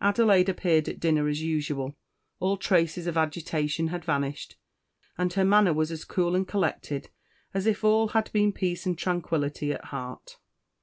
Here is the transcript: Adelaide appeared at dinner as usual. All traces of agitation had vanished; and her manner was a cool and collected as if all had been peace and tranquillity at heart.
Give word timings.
Adelaide 0.00 0.48
appeared 0.48 0.88
at 0.88 0.98
dinner 0.98 1.28
as 1.28 1.42
usual. 1.42 1.98
All 2.40 2.56
traces 2.56 3.06
of 3.06 3.18
agitation 3.18 3.88
had 3.88 4.06
vanished; 4.06 4.56
and 5.18 5.30
her 5.34 5.44
manner 5.44 5.74
was 5.74 5.90
a 5.90 6.06
cool 6.06 6.34
and 6.34 6.48
collected 6.48 7.10
as 7.52 7.66
if 7.66 7.84
all 7.84 8.08
had 8.08 8.32
been 8.32 8.52
peace 8.54 8.86
and 8.86 8.96
tranquillity 8.96 9.74
at 9.74 9.84
heart. 9.84 10.38